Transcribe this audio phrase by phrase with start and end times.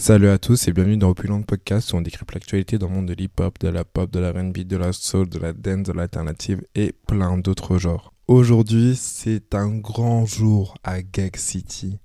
[0.00, 3.06] Salut à tous et bienvenue dans Opulent Podcast où on décrypte l'actualité dans le monde
[3.06, 5.92] de l'hip-hop, de la pop, de la R&B, de la soul, de la dance, de
[5.92, 8.14] l'alternative et plein d'autres genres.
[8.26, 11.98] Aujourd'hui, c'est un grand jour à Gag City.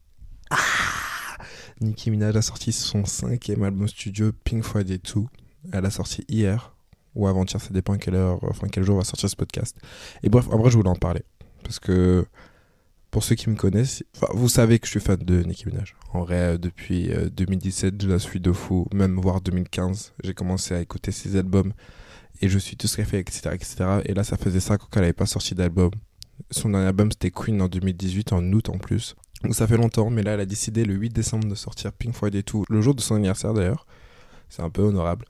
[0.49, 0.57] Ah
[1.79, 5.21] Nicki Minaj a sorti son cinquième album studio Pink Friday 2.
[5.71, 6.75] Elle a sorti hier
[7.15, 9.77] ou avant-hier, ça dépend quelle heure, enfin quel jour va sortir ce podcast.
[10.21, 11.23] Et bref, en vrai, je voulais en parler
[11.63, 12.25] parce que
[13.11, 14.03] pour ceux qui me connaissent,
[14.33, 15.95] vous savez que je suis fan de Nicki Minaj.
[16.13, 20.13] En vrai, euh, depuis 2017, euh, je la suis de fou, même voire 2015.
[20.23, 21.73] J'ai commencé à écouter ses albums
[22.41, 23.75] et je suis tout ce qu'elle fait, etc., etc.
[24.05, 25.91] Et là, ça faisait ça quand elle n'avait pas sorti d'album.
[26.51, 29.15] Son dernier album, c'était Queen en 2018, en août en plus.
[29.43, 32.13] Donc ça fait longtemps, mais là, elle a décidé le 8 décembre de sortir Pink
[32.13, 33.85] Friday 2, le jour de son anniversaire d'ailleurs.
[34.49, 35.25] C'est un peu honorable.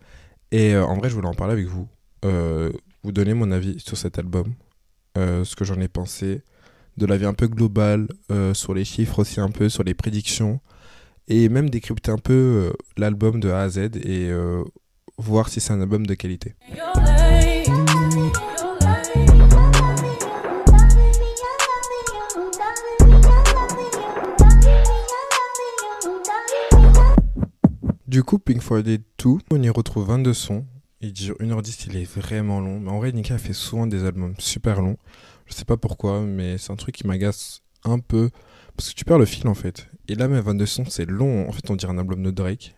[0.51, 1.87] Et euh, en vrai, je voulais en parler avec vous.
[2.23, 4.55] vous donner mon avis sur cet album,
[5.15, 6.41] ce que j'en ai pensé,
[6.97, 9.93] de la vie un peu globale, euh, sur les chiffres aussi un peu, sur les
[9.93, 10.59] prédictions,
[11.27, 14.63] et même décrypter un peu euh, l'album de A à Z et euh,
[15.17, 16.55] voir si c'est un album de qualité.
[28.07, 30.65] Du coup, Pink Friday 2, on y retrouve 22 sons.
[31.01, 32.79] Il dure 1h10, il est vraiment long.
[32.79, 34.97] Mais en vrai, Nika fait souvent des albums super longs.
[35.45, 38.29] Je sais pas pourquoi, mais c'est un truc qui m'agace un peu.
[38.75, 39.87] Parce que tu perds le fil en fait.
[40.07, 41.47] Et là, mes 22 sons, c'est long.
[41.47, 42.75] En fait, on dirait un album de Drake.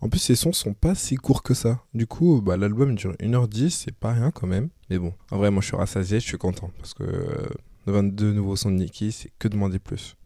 [0.00, 1.82] En plus, ces sons sont pas si courts que ça.
[1.92, 4.70] Du coup, bah, l'album dure 1h10, c'est pas rien quand même.
[4.88, 6.70] Mais bon, en vrai, moi je suis rassasié, je suis content.
[6.78, 7.04] Parce que
[7.86, 10.16] 22 euh, nouveaux sons de Nicki, c'est que demander plus.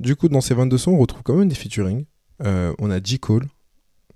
[0.00, 2.06] Du coup, dans ces 22 sons, on retrouve quand même des featuring.
[2.44, 3.00] Euh, on a.
[3.20, 3.46] Cole,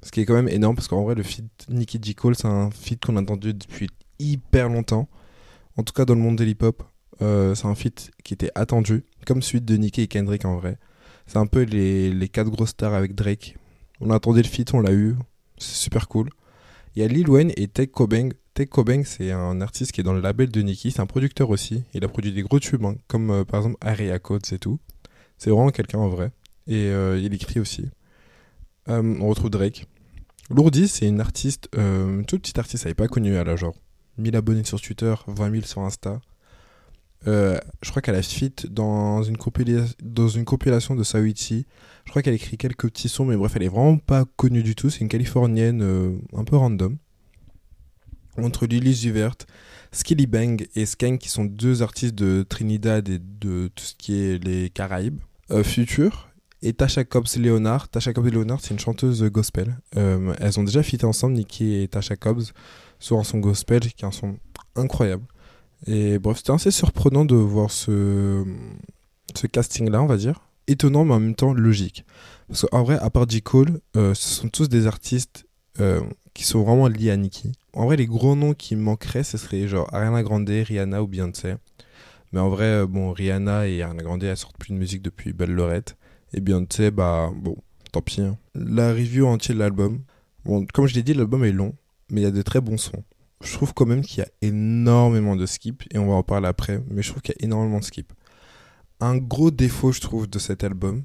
[0.03, 2.15] ce qui est quand même énorme parce qu'en vrai, le feat Nicki J.
[2.15, 5.09] Cole, c'est un feat qu'on a entendu depuis hyper longtemps.
[5.77, 6.83] En tout cas, dans le monde de l'hip-hop,
[7.23, 10.79] euh, c'est un feat qui était attendu, comme suite de Nicki et Kendrick en vrai.
[11.27, 13.57] C'est un peu les, les quatre grosses stars avec Drake.
[14.01, 15.17] On attendait le feat, on l'a eu.
[15.59, 16.31] C'est super cool.
[16.95, 18.33] Il y a Lil Wayne et Tech Kobeng.
[18.55, 18.69] Tech
[19.05, 20.91] c'est un artiste qui est dans le label de Nicki.
[20.91, 21.85] C'est un producteur aussi.
[21.93, 24.79] Il a produit des gros tubes, hein, comme euh, par exemple Area Codes et tout.
[25.37, 26.33] C'est vraiment quelqu'un en vrai.
[26.67, 27.91] Et euh, il écrit aussi.
[28.87, 29.87] on retrouve Drake.
[30.49, 31.69] Lourdi, c'est une artiste,
[32.29, 33.75] toute petite artiste, elle n'est pas connue à la genre
[34.19, 36.21] 1000 abonnés sur Twitter, 20 000 sur Insta.
[37.27, 39.37] Euh, je crois qu'elle a fit dans une,
[40.03, 41.67] dans une compilation de Sawichi.
[42.05, 44.75] Je crois qu'elle écrit quelques petits sons, mais bref, elle est vraiment pas connue du
[44.75, 44.91] tout.
[44.91, 46.97] C'est une californienne euh, un peu random.
[48.39, 49.37] Entre Lily Zuvert,
[49.93, 54.15] Skilly Bang et Skank, qui sont deux artistes de Trinidad et de tout ce qui
[54.15, 55.21] est les Caraïbes.
[55.51, 56.29] Euh, Future
[56.67, 57.89] et Tasha Cobbs Leonard.
[57.89, 59.77] Tasha Cobbs Leonard, c'est une chanteuse gospel.
[59.95, 62.53] elles ont déjà fité ensemble, Nikki et Tasha Cobbs
[62.99, 64.37] sur un son gospel qui est un son
[64.75, 65.25] incroyable.
[65.87, 68.45] Et bref, c'était assez surprenant de voir ce,
[69.53, 70.41] casting-là, on va dire.
[70.67, 72.05] Étonnant, mais en même temps logique.
[72.49, 73.43] Parce qu'en vrai, à part J.
[73.43, 75.47] Cole, euh, ce sont tous des artistes
[75.81, 76.01] euh,
[76.35, 77.53] qui sont vraiment liés à Nicki.
[77.73, 81.55] En vrai, les gros noms qui manqueraient, ce serait genre Ariana Grande, Rihanna ou Beyoncé.
[82.33, 85.33] Mais en vrai, euh, bon, Rihanna et Ariana Grande, elles sortent plus de musique depuis
[85.33, 85.97] Belle Lorette.
[86.37, 87.57] Et Beyoncé, bah, bon,
[87.91, 88.21] tant pis.
[88.21, 88.39] Hein.
[88.55, 90.03] La review entière de l'album.
[90.45, 91.75] Bon, comme je l'ai dit, l'album est long
[92.11, 93.05] mais il y a de très bons sons.
[93.43, 96.49] Je trouve quand même qu'il y a énormément de skips, et on va en parler
[96.49, 98.13] après, mais je trouve qu'il y a énormément de skips.
[99.01, 101.05] Un gros défaut, je trouve, de cet album,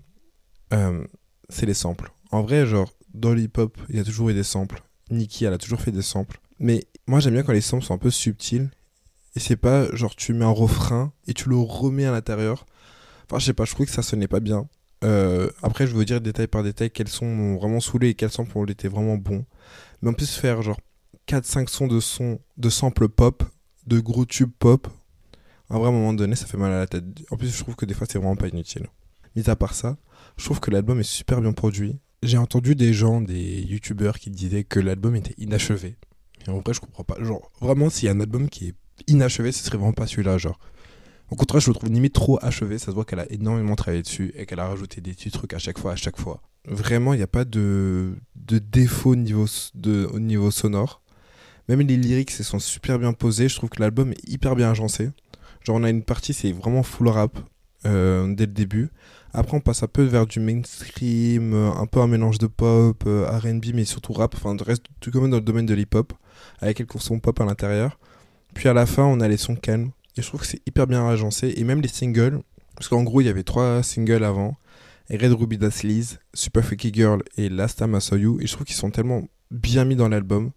[0.73, 1.05] euh,
[1.49, 2.11] c'est les samples.
[2.31, 4.81] En vrai, genre, dans l'hip-hop, il y a toujours eu des samples.
[5.09, 6.39] Nicki, elle a toujours fait des samples.
[6.59, 8.69] Mais moi, j'aime bien quand les samples sont un peu subtils.
[9.35, 12.65] Et c'est pas genre tu mets un refrain et tu le remets à l'intérieur.
[13.25, 14.67] Enfin, je sais pas, je trouve que ça sonnait pas bien.
[15.03, 18.31] Euh, après, je veux dire détail par détail quels sons m'ont vraiment saoulé et quels
[18.31, 19.45] samples ont été vraiment bons.
[20.01, 20.79] Mais on peut se faire genre
[21.27, 23.43] 4-5 sons de son de sample pop,
[23.87, 24.87] de gros tubes pop.
[25.69, 27.03] À un vrai moment donné, ça fait mal à la tête.
[27.31, 28.87] En plus, je trouve que des fois, c'est vraiment pas inutile.
[29.35, 29.97] Mis à part ça,
[30.37, 31.97] je trouve que l'album est super bien produit.
[32.23, 35.95] J'ai entendu des gens, des youtubeurs qui disaient que l'album était inachevé.
[36.45, 37.15] Et en vrai, je comprends pas.
[37.23, 38.75] Genre, vraiment, s'il y a un album qui est
[39.07, 40.37] inachevé, ce serait vraiment pas celui-là.
[40.37, 40.59] Genre,
[41.31, 42.77] au contraire, je le trouve limite trop achevé.
[42.77, 45.53] Ça se voit qu'elle a énormément travaillé dessus et qu'elle a rajouté des petits trucs
[45.53, 46.41] à chaque fois, à chaque fois.
[46.67, 49.45] Vraiment, il n'y a pas de, de défaut au niveau,
[50.13, 51.01] au niveau sonore.
[51.69, 53.47] Même les lyrics se sont super bien posés.
[53.47, 55.09] Je trouve que l'album est hyper bien agencé.
[55.63, 57.39] Genre, on a une partie, c'est vraiment full rap
[57.85, 58.89] euh, dès le début.
[59.33, 63.03] Après, on passe un peu vers du mainstream, euh, un peu un mélange de pop,
[63.07, 64.35] euh, RB, mais surtout rap.
[64.35, 66.11] Enfin, reste, tout comme dans le domaine de l'hip-hop,
[66.59, 67.97] avec quelques sons pop à l'intérieur.
[68.53, 69.91] Puis à la fin, on a les sons calmes.
[70.17, 71.53] Et je trouve que c'est hyper bien agencé.
[71.57, 72.41] Et même les singles,
[72.75, 74.57] parce qu'en gros, il y avait trois singles avant.
[75.09, 78.39] Red Ruby Das Liz, Super Freaky Girl et Last Time I Saw You.
[78.41, 80.51] Et je trouve qu'ils sont tellement bien mis dans l'album.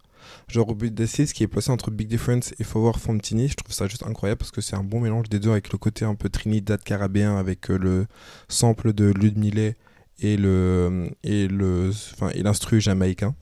[0.49, 3.49] Genre Ruby Das Liz qui est placé entre Big Difference et Forward Fontini.
[3.49, 5.79] Je trouve ça juste incroyable parce que c'est un bon mélange des deux avec le
[5.79, 8.07] côté un peu Trinidad carabéen avec euh, le
[8.49, 9.73] sample de Ludmilla
[10.21, 13.35] et le et le enfin et l'instru jamaïcain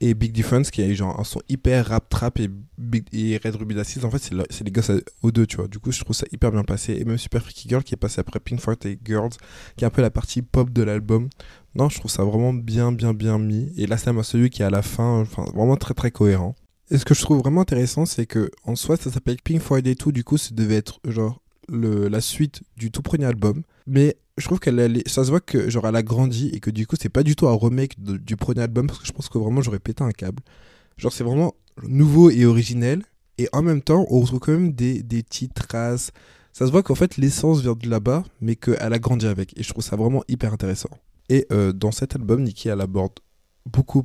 [0.00, 2.48] et Big Difference qui a genre un son hyper rap trap et,
[2.78, 4.90] Big, et Red Ruby Assis en fait c'est, c'est les gosses
[5.22, 5.68] aux deux tu vois.
[5.68, 6.94] Du coup je trouve ça hyper bien passé.
[6.94, 9.32] Et même Super Freaky Girl qui est passé après Pink et Girls
[9.76, 11.28] qui est un peu la partie pop de l'album.
[11.74, 13.72] Non je trouve ça vraiment bien bien bien mis.
[13.76, 16.54] Et là c'est celui qui est à la fin enfin vraiment très très cohérent.
[16.90, 19.94] Et ce que je trouve vraiment intéressant c'est que en soi ça s'appelle Pink Friday
[19.94, 24.16] 2 du coup ça devait être genre le, la suite du tout premier album mais
[24.38, 26.94] je trouve qu'elle ça se voit que genre elle a grandi et que du coup
[26.98, 29.62] c'est pas du tout un remake du premier album parce que je pense que vraiment
[29.62, 30.42] j'aurais pété un câble.
[30.96, 33.02] Genre c'est vraiment nouveau et originel
[33.36, 36.12] et en même temps on retrouve quand même des, des petites traces.
[36.52, 39.64] Ça se voit qu'en fait l'essence vient de là-bas mais qu'elle a grandi avec et
[39.64, 40.90] je trouve ça vraiment hyper intéressant.
[41.28, 43.14] Et euh, dans cet album Nicki elle aborde
[43.66, 44.04] beaucoup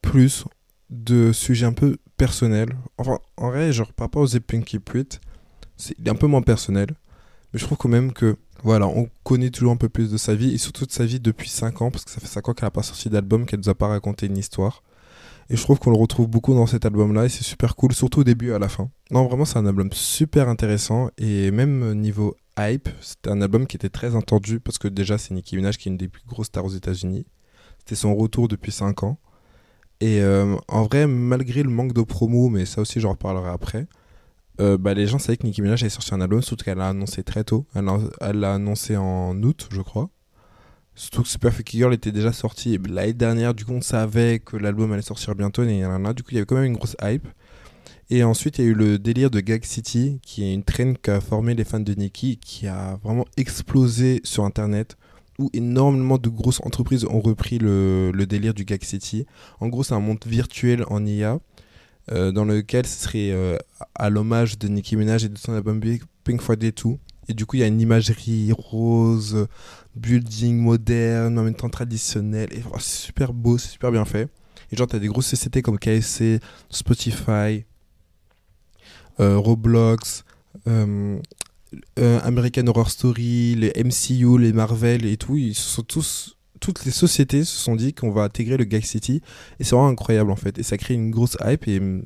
[0.00, 0.44] plus
[0.88, 2.74] de sujets un peu personnels.
[2.96, 5.20] Enfin en vrai genre par rapport aux Pinky Pruitt
[5.76, 6.96] c'est un peu moins personnel
[7.52, 10.34] mais je trouve quand même que voilà, on connaît toujours un peu plus de sa
[10.34, 12.54] vie, et surtout de sa vie depuis 5 ans, parce que ça fait 5 ans
[12.54, 14.82] qu'elle n'a pas sorti d'album, qu'elle nous a pas raconté une histoire.
[15.50, 18.20] Et je trouve qu'on le retrouve beaucoup dans cet album-là, et c'est super cool, surtout
[18.20, 18.90] au début et à la fin.
[19.10, 23.76] Non, vraiment, c'est un album super intéressant, et même niveau hype, c'était un album qui
[23.76, 26.46] était très entendu, parce que déjà, c'est Nicki Minaj qui est une des plus grosses
[26.46, 27.26] stars aux États-Unis.
[27.78, 29.18] C'était son retour depuis 5 ans.
[30.00, 33.86] Et euh, en vrai, malgré le manque de promo, mais ça aussi, j'en reparlerai après,
[34.60, 36.88] euh, bah, les gens savaient que Nicki Minaj avait sorti un album, surtout qu'elle l'a
[36.88, 37.66] annoncé très tôt.
[37.74, 40.10] Elle l'a annoncé en août, je crois.
[40.94, 44.58] Surtout que Super Freaky Girl était déjà sorti l'année dernière, du coup on savait que
[44.58, 45.82] l'album allait sortir bientôt, et
[46.14, 47.26] du coup il y avait quand même une grosse hype.
[48.10, 50.98] Et ensuite il y a eu le délire de Gag City, qui est une traîne
[50.98, 54.98] qu'a formé les fans de Nicki, qui a vraiment explosé sur internet,
[55.38, 59.24] où énormément de grosses entreprises ont repris le, le délire du Gag City.
[59.60, 61.40] En gros c'est un monde virtuel en IA
[62.10, 63.56] euh, dans lequel ce serait euh,
[63.94, 65.80] à l'hommage de Nicki Minaj et de son album
[66.24, 66.96] Pink Friday 2.
[67.28, 69.46] Et du coup, il y a une imagerie rose,
[69.94, 72.48] building moderne, en même temps traditionnel.
[72.52, 74.28] Et c'est super beau, c'est super bien fait.
[74.72, 76.40] Et genre, t'as des grosses sociétés comme KFC,
[76.70, 77.64] Spotify,
[79.20, 80.24] euh, Roblox,
[81.96, 85.36] American Horror Story, les MCU, les Marvel et tout.
[85.36, 89.20] Ils sont tous toutes les sociétés se sont dit qu'on va intégrer le Gag City
[89.58, 90.58] et c'est vraiment incroyable en fait.
[90.58, 92.04] Et ça crée une grosse hype et mm,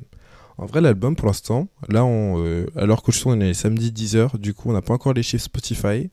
[0.57, 1.69] en vrai l'album pour l'instant.
[1.87, 4.95] Là on, euh, alors que je tourne est samedi 10h du coup on n'a pas
[4.95, 6.09] encore les chiffres Spotify.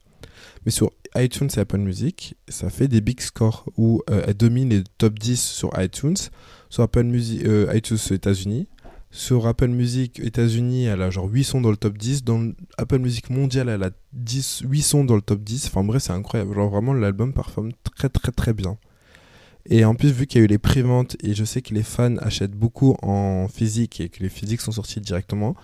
[0.67, 4.69] Mais sur iTunes et Apple Music ça fait des big scores où euh, elle domine
[4.69, 6.17] les top 10 sur iTunes
[6.69, 8.69] sur Apple Music euh, iTunes aux États-Unis
[9.15, 12.25] sur Apple Music États-Unis, elle a genre 8 sons dans le top 10.
[12.25, 15.69] Dans Apple Music mondial, elle a 10, 8 sons dans le top 10.
[15.69, 16.53] Enfin bref, c'est incroyable.
[16.53, 18.77] Genre vraiment, l'album performe très très très bien.
[19.67, 21.85] Et en plus, vu qu'il y a eu les préventes et je sais que les
[21.85, 25.55] fans achètent beaucoup en physique et que les physiques sont sortis directement,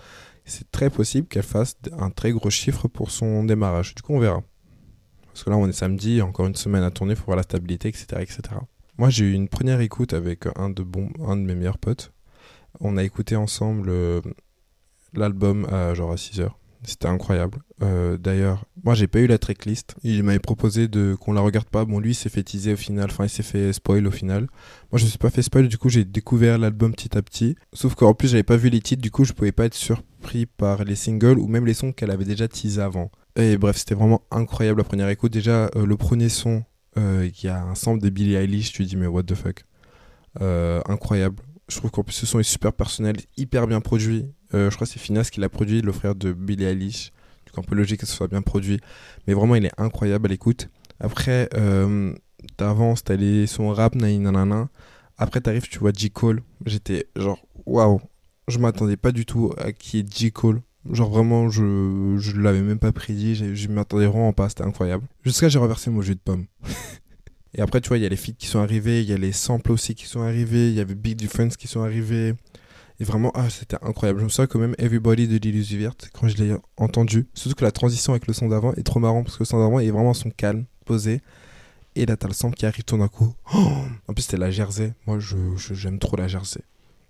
[0.45, 3.95] c'est très possible qu'elle fasse un très gros chiffre pour son démarrage.
[3.95, 4.43] Du coup, on verra.
[5.25, 7.89] Parce que là, on est samedi, encore une semaine à tourner, faut voir la stabilité,
[7.89, 8.05] etc.
[8.21, 8.41] etc.
[8.97, 10.85] Moi, j'ai eu une première écoute avec un de,
[11.27, 12.13] un de mes meilleurs potes
[12.81, 14.21] on a écouté ensemble euh,
[15.13, 16.57] l'album à genre à 6 heures.
[16.83, 17.59] C'était incroyable.
[17.83, 19.95] Euh, d'ailleurs, moi j'ai pas eu la tracklist.
[20.03, 21.85] Il m'avait proposé de qu'on la regarde pas.
[21.85, 23.05] Bon, lui il s'est fait teaser au final.
[23.11, 24.47] Enfin, il s'est fait spoil au final.
[24.91, 25.67] Moi je me suis pas fait spoil.
[25.67, 27.55] Du coup, j'ai découvert l'album petit à petit.
[27.71, 29.01] Sauf qu'en plus, j'avais pas vu les titres.
[29.01, 32.09] Du coup, je pouvais pas être surpris par les singles ou même les sons qu'elle
[32.09, 33.11] avait déjà teasés avant.
[33.35, 35.31] Et bref, c'était vraiment incroyable la première écoute.
[35.31, 36.63] Déjà, euh, le premier son,
[36.97, 38.73] il y a un sample de Billie Eilish.
[38.73, 39.65] Tu dis, mais what the fuck?
[40.87, 41.43] incroyable.
[41.71, 44.25] Je trouve qu'en plus ce son est super personnel, hyper bien produit.
[44.53, 47.13] Euh, je crois que c'est Finas qui l'a produit, le frère de Billy Eilish.
[47.53, 48.81] Coup, un peu logique que ce soit bien produit.
[49.25, 50.69] Mais vraiment, il est incroyable à l'écoute.
[50.99, 52.13] Après, euh,
[52.57, 54.67] t'avances, t'as les sons rap, nanana.
[55.17, 56.11] Après, t'arrives, tu vois J.
[56.11, 56.43] Cole.
[56.65, 58.01] J'étais genre, waouh,
[58.49, 60.33] je m'attendais pas du tout à qui est J.
[60.33, 60.61] Cole.
[60.89, 65.05] Genre vraiment, je, je l'avais même pas prédit, je, je m'attendais vraiment pas, c'était incroyable.
[65.23, 66.47] Jusqu'à j'ai reversé mon jus de pomme.
[67.53, 69.17] Et après, tu vois, il y a les feats qui sont arrivés, il y a
[69.17, 72.33] les samples aussi qui sont arrivés, il y avait Big Difference qui sont arrivés.
[72.99, 74.19] Et vraiment, ah, c'était incroyable.
[74.19, 77.27] Je me souviens quand même Everybody de Verte quand je l'ai entendu.
[77.33, 79.59] Surtout que la transition avec le son d'avant est trop marrant parce que le son
[79.59, 81.21] d'avant est vraiment son calme, posé.
[81.95, 83.33] Et là, t'as le sample qui arrive tout d'un coup.
[84.07, 84.93] En plus, c'était la Jersey.
[85.07, 86.61] Moi, j'aime je, j'aime trop la Jersey.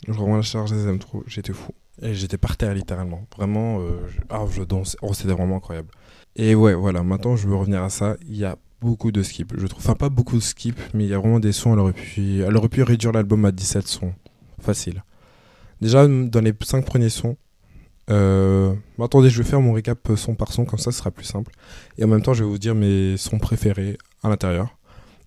[0.08, 1.24] Vraiment, la Jersey, j'aime trop.
[1.28, 1.72] J'étais fou.
[2.02, 3.28] Et j'étais par terre littéralement.
[3.36, 4.98] Vraiment, euh, je, ah, je danse.
[5.02, 5.90] Oh, c'était vraiment incroyable.
[6.36, 8.16] Et ouais, voilà, maintenant je veux revenir à ça.
[8.28, 9.84] Il y a beaucoup de skips, je trouve.
[9.84, 11.74] Enfin, pas beaucoup de skips, mais il y a vraiment des sons.
[11.74, 11.80] Elle
[12.58, 14.14] aurait pu, réduire l'album à 17 sons.
[14.60, 15.04] Facile.
[15.82, 17.38] Déjà, dans les 5 premiers sons.
[18.10, 18.74] Euh...
[19.00, 21.52] attendez, je vais faire mon récap son par son, comme ça ce sera plus simple.
[21.98, 24.78] Et en même temps, je vais vous dire mes sons préférés à l'intérieur.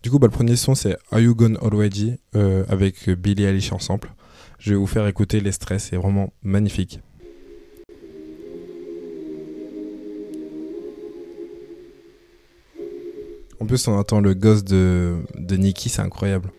[0.03, 3.73] Du coup, bah, le premier son, c'est Are You Gone Already euh, avec Billy Eilish
[3.73, 4.11] ensemble.
[4.59, 7.01] Je vais vous faire écouter les stress, c'est vraiment magnifique.
[13.65, 16.53] En plus, on entend le gosse de, de Nicki, c'est incroyable.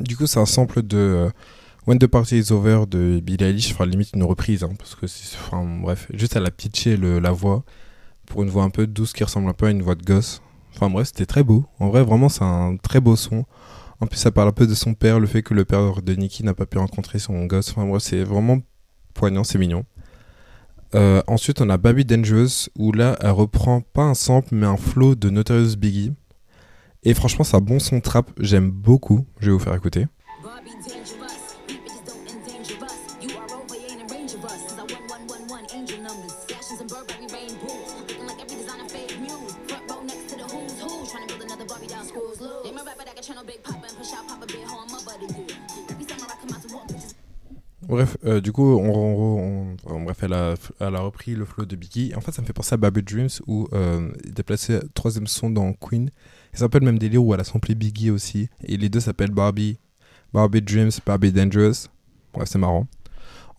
[0.00, 1.30] Du coup, c'est un sample de euh,
[1.86, 5.06] When the Party is Over de Billie Eilish, enfin limite une reprise, hein, parce que
[5.06, 7.62] enfin bref, juste elle a pitché le, la voix
[8.26, 10.42] pour une voix un peu douce qui ressemble un peu à une voix de gosse.
[10.74, 11.64] Enfin bref, c'était très beau.
[11.78, 13.44] En vrai, vraiment, c'est un très beau son.
[14.00, 16.14] En plus, ça parle un peu de son père, le fait que le père de
[16.14, 17.70] Nicki n'a pas pu rencontrer son gosse.
[17.70, 18.58] Enfin bref, c'est vraiment
[19.14, 19.84] poignant, c'est mignon.
[20.94, 24.76] Euh, ensuite, on a Baby Dangerous, où là, elle reprend pas un sample, mais un
[24.76, 26.12] flow de Notorious Biggie.
[27.02, 29.26] Et franchement, un bon son trap, j'aime beaucoup.
[29.40, 30.06] Je vais vous faire écouter.
[47.94, 52.12] Bref, euh, du coup, on, bref, elle a, elle a, repris le flow de Biggie.
[52.16, 55.28] En fait, ça me fait penser à Baby Dreams où euh, il était placé troisième
[55.28, 56.08] son dans Queen.
[56.08, 58.48] Et ça s'appelle même délire où elle a samplé Biggie aussi.
[58.64, 59.78] Et les deux s'appellent Barbie,
[60.32, 61.86] Barbie Dreams, Barbie Dangerous.
[62.32, 62.88] Bref, c'est marrant.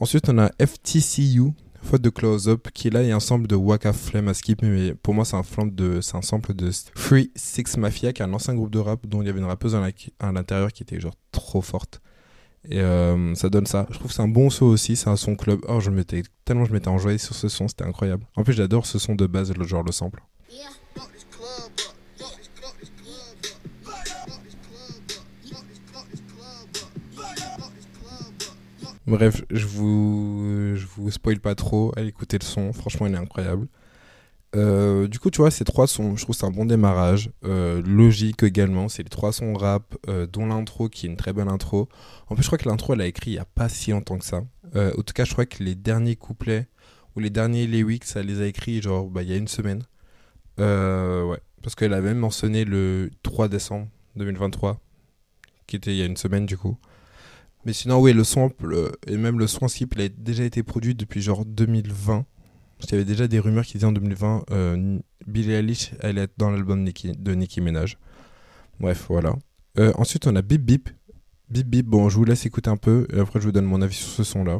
[0.01, 3.55] Ensuite, on a FTCU, faute de Close Up, qui est là et un sample de
[3.55, 4.63] Waka Flame à skip.
[4.63, 8.53] Mais pour moi, c'est un, un sample de Free Six Mafia, qui est un ancien
[8.53, 11.61] groupe de rap dont il y avait une rappeuse à l'intérieur qui était genre trop
[11.61, 12.01] forte.
[12.69, 13.85] Et euh, ça donne ça.
[13.89, 15.59] Je trouve que c'est un bon son aussi, c'est un son club.
[15.67, 18.25] Oh, je m'étais tellement je m'étais enjoyé sur ce son, c'était incroyable.
[18.35, 20.21] En plus, j'adore ce son de base, genre le sample.
[29.07, 31.93] Bref, je vous, je vous spoil pas trop.
[31.95, 33.67] Allez écouter le son, franchement, il est incroyable.
[34.55, 37.29] Euh, du coup, tu vois, ces trois sons, je trouve c'est un bon démarrage.
[37.43, 41.33] Euh, logique également, c'est les trois sons rap, euh, dont l'intro qui est une très
[41.33, 41.89] bonne intro.
[42.27, 44.17] En plus, je crois que l'intro, elle a écrit il n'y a pas si longtemps
[44.17, 44.43] que ça.
[44.75, 46.67] en tout cas, je crois que les derniers couplets
[47.15, 49.83] ou les derniers lyrics, ça les a écrits genre bah, il y a une semaine.
[50.57, 54.79] ouais, parce qu'elle a même mentionné le 3 décembre 2023,
[55.67, 56.77] qui était il y a une semaine du coup.
[57.65, 58.51] Mais sinon, oui, le son,
[59.07, 62.25] et même le son skip, il a déjà été produit depuis genre 2020.
[62.83, 66.33] Il y avait déjà des rumeurs qui disaient en 2020 euh, Billie Eilish allait être
[66.37, 67.97] dans l'album de Nicki Minaj.
[68.79, 69.35] Bref, voilà.
[69.77, 70.89] Euh, ensuite, on a Bip Bip.
[71.49, 73.81] Bip Bip, bon, je vous laisse écouter un peu et après je vous donne mon
[73.81, 74.57] avis sur ce son-là.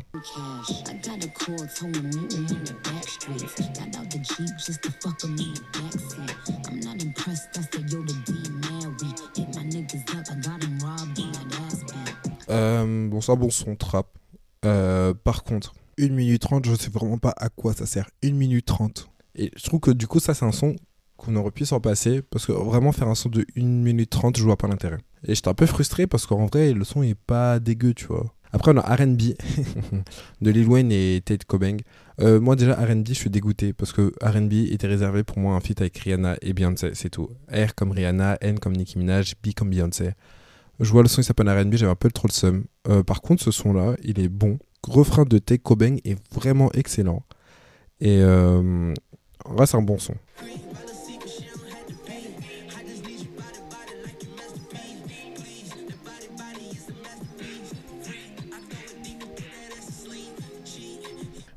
[12.49, 14.07] Euh, bon, ça, bon son trap.
[14.63, 18.09] Euh, par contre, 1 minute 30, je sais vraiment pas à quoi ça sert.
[18.23, 19.09] 1 minute 30.
[19.35, 20.75] Et je trouve que du coup, ça, c'est un son
[21.17, 24.37] qu'on aurait pu s'en passer parce que vraiment faire un son de 1 minute 30,
[24.37, 24.97] je vois pas l'intérêt.
[25.27, 28.25] Et j'étais un peu frustré parce qu'en vrai, le son est pas dégueu, tu vois.
[28.51, 29.17] Après, on a RB
[30.41, 31.77] de Lil Wayne et Tate Cobang.
[32.21, 35.59] Euh, moi, déjà, RB, je suis dégoûté parce que RB était réservé pour moi un
[35.59, 37.29] feat avec Rihanna et Beyoncé, c'est tout.
[37.51, 40.11] R comme Rihanna, N comme Nicki Minaj, B comme Beyoncé.
[40.79, 42.63] Je vois le son qui s'appelle RB, j'avais un peu trop le seum.
[42.87, 45.63] Euh, par contre, ce son-là, il est bon refrain de Take
[46.03, 47.23] est vraiment excellent.
[47.99, 48.93] Et euh,
[49.45, 50.15] vrai, c'est un bon son.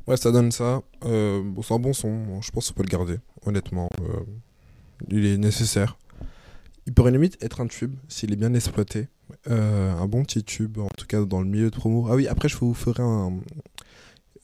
[0.07, 0.81] Ouais, ça donne ça.
[1.05, 2.41] Euh, c'est un bon son.
[2.41, 3.91] Je pense qu'on peut le garder, honnêtement.
[4.01, 4.25] Euh,
[5.09, 5.99] il est nécessaire.
[6.87, 9.09] Il pourrait limite être un tube s'il est bien exploité.
[9.51, 12.09] Euh, un bon petit tube, en tout cas dans le milieu de promo.
[12.11, 13.03] Ah oui, après je vous ferai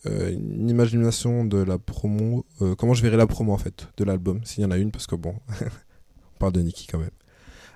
[0.07, 4.05] euh, une imagination de la promo, euh, comment je verrai la promo en fait de
[4.05, 5.35] l'album, s'il y en a une, parce que bon,
[6.35, 7.11] on parle de Nicky quand même.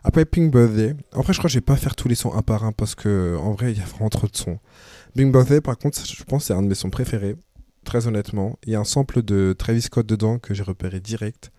[0.04, 2.42] Après Pink Birthday, après je crois que je vais pas faire tous les sons un
[2.42, 4.58] par un parce que en vrai il y a vraiment trop de sons.
[5.16, 7.36] Pink Birthday par contre, je pense c'est un de mes sons préférés,
[7.84, 8.58] très honnêtement.
[8.64, 11.50] Il y a un sample de Travis Scott dedans que j'ai repéré direct,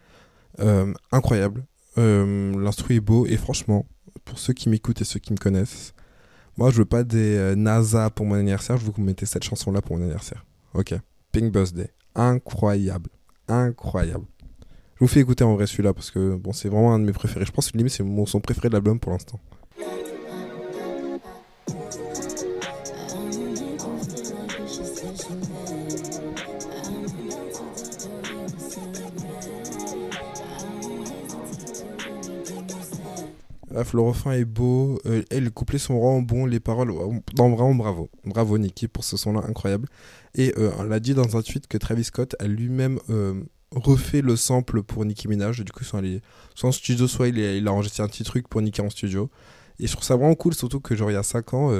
[1.12, 1.66] incroyable.
[1.98, 3.86] L'instru est beau et franchement,
[4.26, 5.94] pour ceux qui m'écoutent et ceux qui me connaissent,
[6.58, 9.26] moi, je veux pas des euh, NASA pour mon anniversaire, je veux que vous mettez
[9.26, 10.46] cette chanson-là pour mon anniversaire.
[10.74, 10.94] Ok.
[11.32, 11.90] Pink Birthday.
[12.16, 13.10] Incroyable.
[13.48, 14.26] Incroyable.
[14.96, 17.14] Je vous fais écouter en vrai celui-là parce que bon, c'est vraiment un de mes
[17.14, 17.46] préférés.
[17.46, 19.40] Je pense que limite c'est mon son préféré de l'album pour l'instant.
[33.94, 36.92] Le refrain est beau, euh, les couplets sont vraiment bons, les paroles,
[37.38, 38.10] non, vraiment bravo.
[38.26, 39.88] Bravo Nicky pour ce son-là incroyable.
[40.36, 44.22] Et euh, on l'a dit dans un tweet que Travis Scott a lui-même euh, refait
[44.22, 45.64] le sample pour Nicki Minaj.
[45.64, 46.02] Du coup, soit,
[46.64, 49.30] en studio, soit il, a, enregistré un petit truc pour Nicki en studio.
[49.80, 51.72] Et je trouve ça vraiment cool, surtout que genre il y a 5 ans,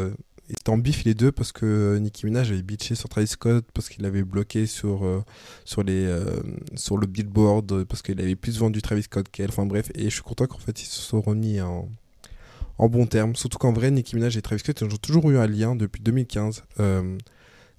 [0.50, 3.66] Ils étaient en bif les deux parce que Nicki Minaj avait bitché sur Travis Scott
[3.72, 5.24] parce qu'il avait bloqué sur, euh,
[5.64, 6.42] sur, les, euh,
[6.76, 9.50] sur le billboard parce qu'il avait plus vendu Travis Scott qu'elle.
[9.50, 11.88] Enfin bref, et je suis content qu'en fait ils se sont remis en,
[12.80, 13.36] en bon terme.
[13.36, 16.64] Surtout qu'en vrai, Nicki Minaj et Travis Scott ont toujours eu un lien depuis 2015.
[16.80, 17.16] Euh,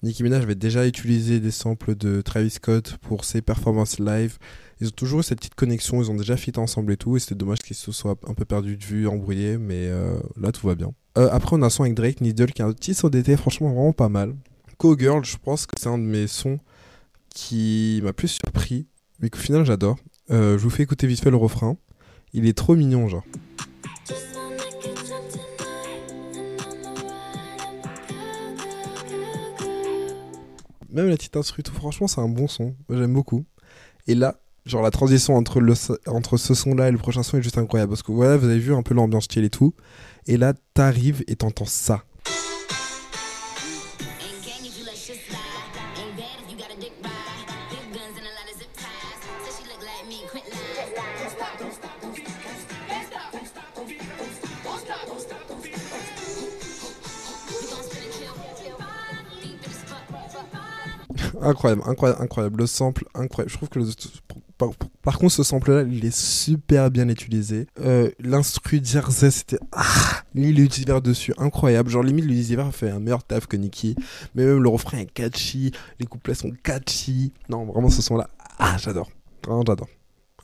[0.05, 4.39] Nicki Minaj avait déjà utilisé des samples de Travis Scott pour ses performances live.
[4.81, 7.17] Ils ont toujours eu cette petite connexion, ils ont déjà fit ensemble et tout.
[7.17, 9.91] Et c'était dommage qu'ils se soient un peu perdus de vue, embrouillés, mais
[10.41, 10.95] là tout va bien.
[11.19, 13.37] Euh, après, on a un son avec Drake, Needle, qui est un petit son d'été,
[13.37, 14.35] franchement vraiment pas mal.
[14.79, 16.59] Cowgirl, je pense que c'est un de mes sons
[17.35, 18.87] qui m'a plus surpris,
[19.21, 19.97] mais qu'au final j'adore.
[20.31, 21.76] Euh, je vous fais écouter vite fait le refrain.
[22.33, 23.25] Il est trop mignon, genre.
[30.90, 32.75] Même la petite instru, tout, franchement, c'est un bon son.
[32.88, 33.45] J'aime beaucoup.
[34.07, 34.40] Et là,
[34.71, 35.75] genre la transition entre, le,
[36.07, 37.91] entre ce son-là et le prochain son est juste incroyable.
[37.91, 39.75] Parce que voilà, vous avez vu un peu l'ambiance style et tout.
[40.27, 42.05] Et là, t'arrives et t'entends ça.
[61.41, 62.61] incroyable, incroyable, incroyable.
[62.61, 63.50] Le sample, incroyable.
[63.50, 63.87] Je trouve que le,
[65.02, 67.67] par, contre, ce sample-là, il est super bien utilisé.
[67.81, 69.59] Euh, L'instru Jersey, c'était.
[69.73, 70.23] Ah
[71.02, 71.90] dessus, incroyable.
[71.90, 73.97] Genre, limite, a fait un meilleur taf que Nicki.
[74.35, 77.33] Mais même le refrain est catchy, les couplets sont catchy.
[77.49, 79.11] Non, vraiment, ce son-là, ah, j'adore.
[79.45, 79.88] Vraiment, j'adore.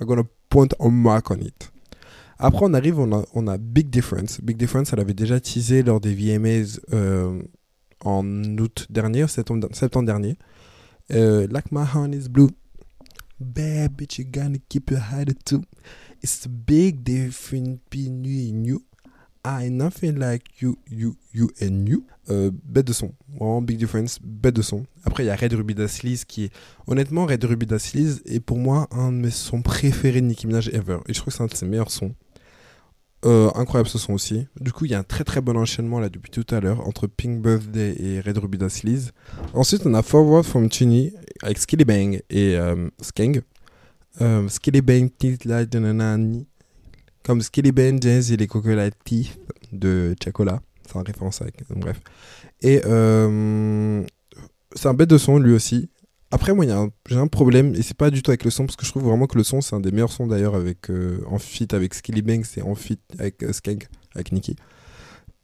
[0.00, 1.70] I'm gonna point a mark on it.
[2.38, 4.40] Après, on arrive, on a, Big Difference.
[4.42, 7.40] Big Difference, elle avait déjà teasé lors des VMAs euh,
[8.04, 8.26] en
[8.58, 9.68] août dernier, septembre,
[10.04, 10.36] dernier.
[11.12, 12.50] Euh, like my is blue.
[13.38, 15.62] Bad bitch, you gonna keep your head too.
[16.22, 18.82] It's a big difference between you and you.
[19.44, 22.04] I nothing like you, you, you and you.
[22.30, 23.12] Euh, bête de son.
[23.28, 24.86] Vraiment big difference, bête de son.
[25.04, 26.52] Après, il y a Red Ruby Sleaze qui est.
[26.86, 30.68] Honnêtement, Red Ruby Sleaze est pour moi un de mes sons préférés de Nicki Minaj
[30.70, 30.98] ever.
[31.06, 32.14] Et je trouve que c'est un de ses meilleurs sons.
[33.26, 34.46] Euh, incroyable ce son aussi.
[34.60, 36.86] Du coup, il y a un très très bon enchaînement là depuis tout à l'heure
[36.86, 39.12] entre Pink Birthday et Red Ruby Da Sleaze.
[39.52, 43.40] Ensuite, on a Forward from Chini avec Skilly Bang et euh, Skeng.
[44.20, 46.46] Euh, Skilly Bang Teeth Like Nanani.
[47.24, 49.36] Comme Skilly Bang Jazz et les Cocola Teeth
[49.72, 50.60] de Chacola.
[50.86, 51.56] C'est un référence avec.
[51.70, 52.00] Bref.
[52.62, 54.04] Et euh,
[54.76, 55.88] c'est un bête de son lui aussi.
[56.32, 56.64] Après, moi,
[57.08, 59.04] j'ai un problème, et c'est pas du tout avec le son, parce que je trouve
[59.04, 61.94] vraiment que le son, c'est un des meilleurs sons d'ailleurs, avec, euh, en fit avec
[61.94, 64.56] Skilly Banks et en fit avec euh, Skank, avec Nicky.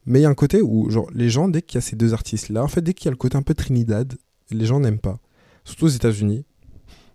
[0.07, 1.95] Mais il y a un côté où, genre, les gens, dès qu'il y a ces
[1.95, 4.15] deux artistes-là, en fait, dès qu'il y a le côté un peu Trinidad,
[4.51, 5.21] les gens n'aiment pas.
[5.65, 6.45] Surtout aux États-Unis.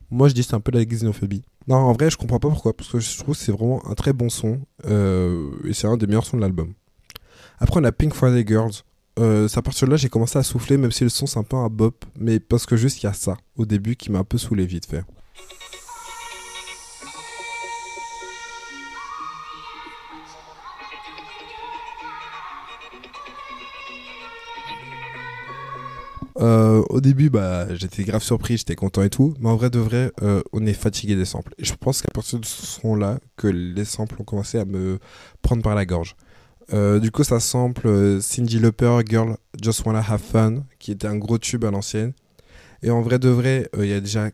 [0.10, 1.44] Moi, je dis c'est un peu de la xénophobie.
[1.68, 3.94] Non, en vrai, je comprends pas pourquoi, parce que je trouve que c'est vraiment un
[3.94, 6.74] très bon son, euh, et c'est un des meilleurs sons de l'album.
[7.60, 8.84] Après, on a Pink Friday Girls.
[9.18, 11.40] Euh, c'est à partir de là j'ai commencé à souffler, même si le son c'est
[11.40, 14.12] un peu un bop, mais parce que juste il y a ça au début qui
[14.12, 15.04] m'a un peu saoulé vite fait.
[26.40, 29.34] Euh, au début, bah, j'étais grave surpris, j'étais content et tout.
[29.40, 31.54] Mais en vrai de vrai, euh, on est fatigué des samples.
[31.58, 35.00] Et je pense qu'à partir de ce son-là, que les samples ont commencé à me
[35.42, 36.16] prendre par la gorge.
[36.74, 41.08] Euh, du coup, ça sample euh, Cindy Lauper, Girl Just Wanna Have Fun, qui était
[41.08, 42.14] un gros tube à l'ancienne.
[42.84, 44.30] Et en vrai de vrai, euh, il y a déjà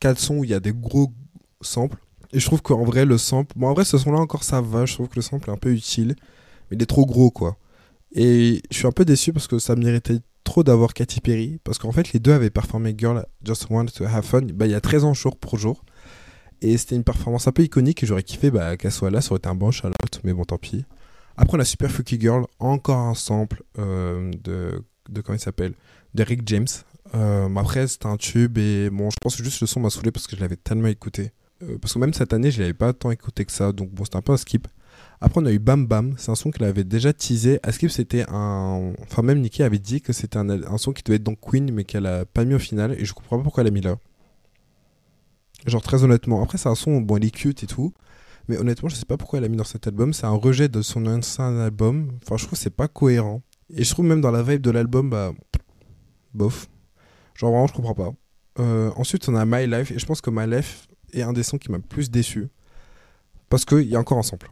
[0.00, 1.12] 4 sons où il y a des gros
[1.60, 1.98] samples.
[2.32, 3.52] Et je trouve qu'en vrai, le sample.
[3.56, 4.86] Bon, en vrai, ce son-là encore, ça va.
[4.86, 6.16] Je trouve que le sample est un peu utile.
[6.70, 7.56] Mais il est trop gros, quoi.
[8.12, 11.60] Et je suis un peu déçu parce que ça méritait trop d'avoir Katy Perry.
[11.62, 14.72] Parce qu'en fait, les deux avaient performé Girl Just Wanna to Have Fun bah, il
[14.72, 15.84] y a 13 ans jour pour jour.
[16.62, 18.02] Et c'était une performance un peu iconique.
[18.02, 19.20] Et j'aurais kiffé bah, qu'elle soit là.
[19.20, 19.88] Ça aurait été un bon shout
[20.24, 20.84] Mais bon, tant pis.
[21.36, 25.20] Après, on a Super Fucky Girl, encore un sample euh, de, de.
[25.20, 25.74] Comment il s'appelle?
[26.14, 26.66] De Rick James.
[27.14, 30.10] Euh, après, c'était un tube et bon, je pense que juste le son m'a saoulé
[30.10, 31.32] parce que je l'avais tellement écouté.
[31.62, 34.04] Euh, parce que même cette année, je l'avais pas tant écouté que ça, donc bon,
[34.04, 34.66] c'était un peu un skip.
[35.20, 37.58] Après, on a eu Bam Bam, c'est un son qu'il avait déjà teasé.
[37.62, 38.92] À Skip, c'était un.
[39.02, 41.72] Enfin, même Nikki avait dit que c'était un, un, son qui devait être dans Queen,
[41.72, 43.80] mais qu'elle a pas mis au final, et je comprends pas pourquoi elle a mis
[43.80, 43.96] là.
[45.66, 46.42] Genre, très honnêtement.
[46.42, 47.94] Après, c'est un son, bon, il est cute et tout,
[48.48, 50.12] mais honnêtement, je sais pas pourquoi elle a mis dans cet album.
[50.12, 52.12] C'est un rejet de son ancien album.
[52.22, 53.42] Enfin, je trouve que c'est pas cohérent.
[53.70, 55.32] Et je trouve même dans la vibe de l'album, bah.
[56.34, 56.68] Bof.
[57.34, 58.12] Genre vraiment, je comprends pas.
[58.58, 59.90] Euh, ensuite, on a My Life.
[59.90, 62.48] Et je pense que My Life est un des sons qui m'a plus déçu.
[63.48, 64.50] Parce qu'il y a encore un sample.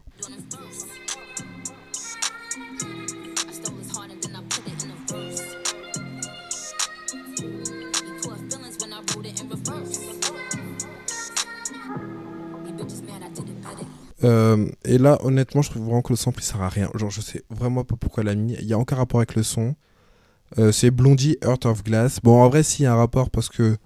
[14.25, 16.89] Euh, et là, honnêtement, je trouve vraiment que le sample il sert à rien.
[16.95, 18.53] Genre, je sais vraiment pas pourquoi elle a mis.
[18.53, 19.75] Il y a aucun rapport avec le son.
[20.59, 22.19] Euh, c'est Blondie Heart of Glass.
[22.21, 23.77] Bon, en vrai, s'il y a un rapport parce que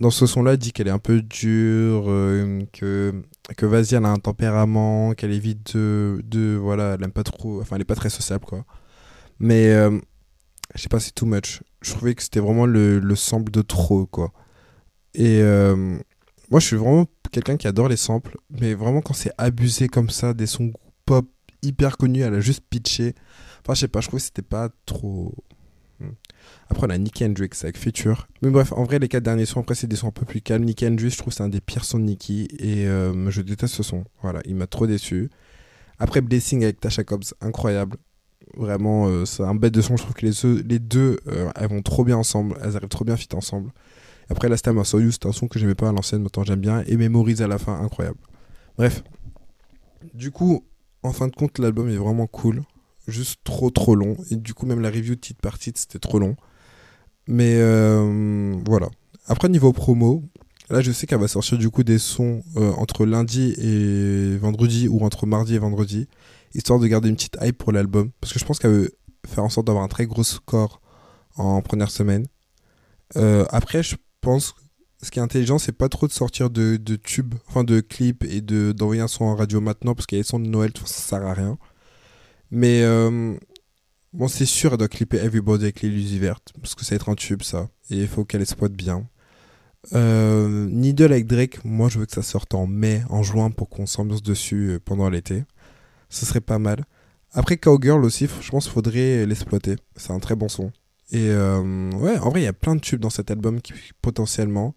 [0.00, 3.12] dans ce son-là, il dit qu'elle est un peu dure, euh, que,
[3.56, 6.56] que vas-y, elle a un tempérament, qu'elle évite de, de.
[6.60, 7.60] Voilà, elle aime pas trop.
[7.60, 8.64] Enfin, elle est pas très sociable, quoi.
[9.38, 9.72] Mais.
[10.74, 11.62] je sais pas, c'est too much.
[11.82, 14.32] Je trouvais que c'était vraiment le, le sample de trop, quoi.
[15.14, 15.42] Et.
[16.50, 20.10] moi, je suis vraiment quelqu'un qui adore les samples, mais vraiment quand c'est abusé comme
[20.10, 20.72] ça, des sons
[21.06, 21.26] pop
[21.62, 23.14] hyper connus, elle a juste pitché.
[23.60, 25.34] Enfin, je sais pas, je trouvais que c'était pas trop.
[26.00, 26.10] Hmm.
[26.70, 28.28] Après, on a Nicky Hendrix avec Future.
[28.42, 30.40] Mais bref, en vrai, les quatre derniers sons, après, c'est des sons un peu plus
[30.40, 30.64] calmes.
[30.64, 33.74] Nicky Hendrix, je trouve c'est un des pires sons de Nicky, et euh, je déteste
[33.74, 34.04] ce son.
[34.22, 35.30] Voilà, il m'a trop déçu.
[35.98, 37.96] Après, Blessing avec Tasha Cobbs, incroyable.
[38.56, 39.96] Vraiment, euh, c'est un bête de son.
[39.96, 42.56] Je trouve que les deux, les deux euh, elles vont trop bien ensemble.
[42.62, 43.70] Elles arrivent trop bien fit ensemble.
[44.30, 46.60] Après, Time I Saw You, c'était un son que j'aimais pas à l'ancienne, maintenant j'aime
[46.60, 46.84] bien.
[46.86, 48.18] Et Memories à la fin, incroyable.
[48.78, 49.02] Bref.
[50.14, 50.64] Du coup,
[51.02, 52.62] en fin de compte, l'album est vraiment cool.
[53.08, 54.16] Juste trop trop long.
[54.30, 56.36] Et du coup, même la review titre par titre, c'était trop long.
[57.26, 58.88] Mais euh, voilà.
[59.26, 60.22] Après, niveau promo,
[60.70, 64.86] là, je sais qu'elle va sortir du coup des sons euh, entre lundi et vendredi
[64.86, 66.08] ou entre mardi et vendredi,
[66.54, 68.10] histoire de garder une petite hype pour l'album.
[68.20, 68.92] Parce que je pense qu'elle veut
[69.26, 70.80] faire en sorte d'avoir un très gros score
[71.36, 72.26] en première semaine.
[73.16, 74.54] Euh, après, je pense
[75.02, 78.40] ce qui est intelligent, c'est pas trop de sortir de, tubes, enfin de clips et
[78.40, 80.72] de d'envoyer un son en radio maintenant, parce qu'il y a les sons de Noël,
[80.76, 81.58] ça, ça sert à rien.
[82.50, 83.34] Mais euh,
[84.12, 87.08] bon, c'est sûr, elle doit clipper Everybody avec les verte, parce que ça va être
[87.08, 87.68] un tube, ça.
[87.90, 89.08] Et il faut qu'elle exploite bien.
[89.94, 93.70] Euh, Needle avec Drake, moi je veux que ça sorte en mai, en juin, pour
[93.70, 95.44] qu'on s'ambiance dessus euh, pendant l'été.
[96.10, 96.84] Ce serait pas mal.
[97.32, 99.76] Après Cowgirl aussi, je pense qu'il faudrait l'exploiter.
[99.96, 100.72] C'est un très bon son.
[101.12, 103.72] Et euh, ouais, en vrai, il y a plein de tubes dans cet album qui
[104.00, 104.74] potentiellement.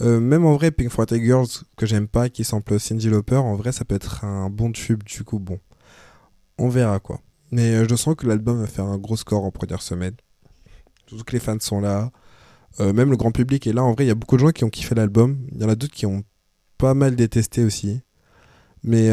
[0.00, 3.54] Euh, même en vrai, Pink Friday Girls, que j'aime pas, qui sample Cindy Lauper, en
[3.54, 5.60] vrai, ça peut être un bon tube, du coup, bon.
[6.58, 7.20] On verra, quoi.
[7.52, 10.14] Mais euh, je sens que l'album va faire un gros score en première semaine.
[11.06, 12.10] Surtout que les fans sont là.
[12.80, 13.84] Même le grand public est là.
[13.84, 15.46] En vrai, il y a beaucoup de gens qui ont kiffé l'album.
[15.52, 16.24] Il y en a d'autres qui ont
[16.76, 18.00] pas mal détesté aussi.
[18.82, 19.10] Mais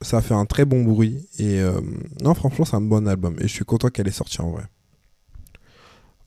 [0.00, 1.28] ça a fait un très bon bruit.
[1.38, 1.62] Et
[2.22, 3.36] non, franchement, c'est un bon album.
[3.40, 4.64] Et je suis content qu'elle est sortie en vrai.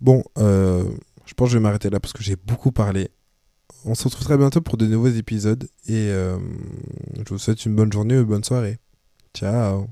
[0.01, 0.83] Bon, euh,
[1.25, 3.10] je pense que je vais m'arrêter là parce que j'ai beaucoup parlé.
[3.86, 5.67] On se retrouve très bientôt pour de nouveaux épisodes.
[5.88, 6.38] Et euh,
[7.17, 8.79] je vous souhaite une bonne journée ou une bonne soirée.
[9.33, 9.88] Ciao